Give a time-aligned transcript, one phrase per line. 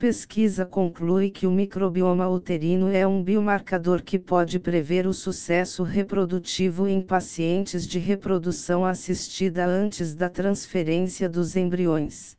[0.00, 6.88] Pesquisa conclui que o microbioma uterino é um biomarcador que pode prever o sucesso reprodutivo
[6.88, 12.34] em pacientes de reprodução assistida antes da transferência dos embriões.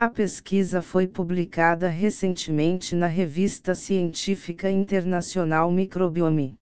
[0.00, 6.54] A pesquisa foi publicada recentemente na revista científica internacional Microbiome.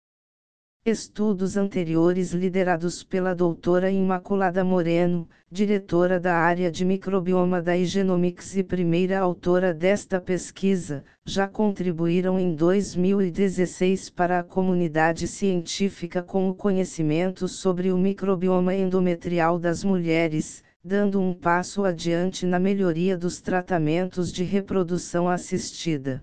[0.87, 8.63] Estudos anteriores liderados pela doutora Imaculada Moreno, diretora da área de microbioma da Igenomics e
[8.65, 17.47] primeira autora desta pesquisa, já contribuíram em 2016 para a comunidade científica com o conhecimento
[17.47, 24.45] sobre o microbioma endometrial das mulheres, dando um passo adiante na melhoria dos tratamentos de
[24.45, 26.23] reprodução assistida.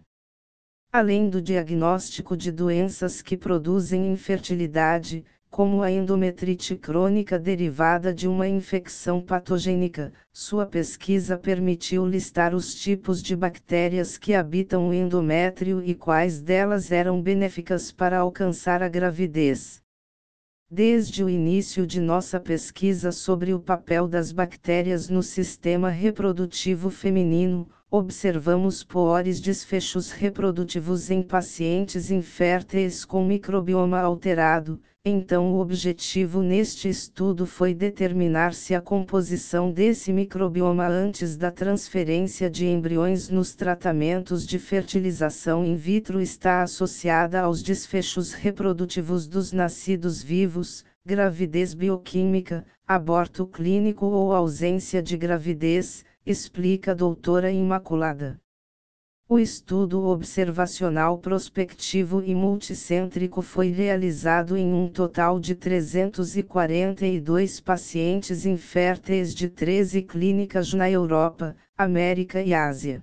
[0.91, 8.47] Além do diagnóstico de doenças que produzem infertilidade, como a endometrite crônica derivada de uma
[8.47, 15.93] infecção patogênica, sua pesquisa permitiu listar os tipos de bactérias que habitam o endométrio e
[15.93, 19.81] quais delas eram benéficas para alcançar a gravidez.
[20.69, 27.67] Desde o início de nossa pesquisa sobre o papel das bactérias no sistema reprodutivo feminino,
[27.89, 37.45] observamos piores desfechos reprodutivos em pacientes inférteis com microbioma alterado, então o objetivo neste estudo
[37.45, 44.59] foi determinar se a composição desse microbioma antes da transferência de embriões nos tratamentos de
[44.59, 54.07] fertilização in vitro está associada aos desfechos reprodutivos dos nascidos vivos, gravidez bioquímica, aborto clínico
[54.07, 58.37] ou ausência de gravidez, explica a doutora Imaculada.
[59.29, 69.33] O estudo observacional prospectivo e multicêntrico foi realizado em um total de 342 pacientes inférteis
[69.33, 73.01] de 13 clínicas na Europa, América e Ásia.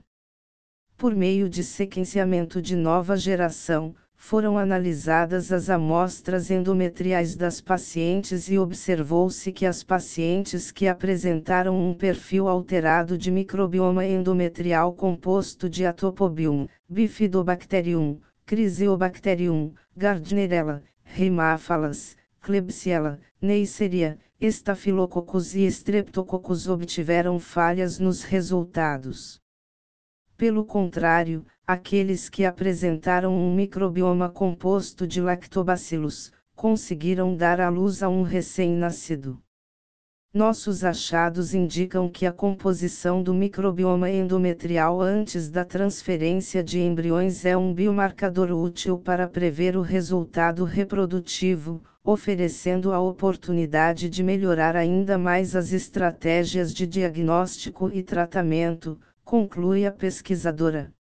[0.95, 8.59] Por meio de sequenciamento de nova geração, foram analisadas as amostras endometriais das pacientes e
[8.59, 16.67] observou-se que as pacientes que apresentaram um perfil alterado de microbioma endometrial composto de Atopobium,
[16.89, 29.44] Bifidobacterium, Crisiobacterium, Gardnerella, Haemophilus, Klebsiella, Neisseria, Staphylococcus e Streptococcus obtiveram falhas nos resultados.
[30.37, 38.09] Pelo contrário, aqueles que apresentaram um microbioma composto de lactobacilos, conseguiram dar à luz a
[38.09, 39.41] um recém-nascido.
[40.35, 47.57] Nossos achados indicam que a composição do microbioma endometrial antes da transferência de embriões é
[47.57, 55.55] um biomarcador útil para prever o resultado reprodutivo, oferecendo a oportunidade de melhorar ainda mais
[55.55, 58.99] as estratégias de diagnóstico e tratamento,
[59.35, 60.94] conclui a pesquisadora.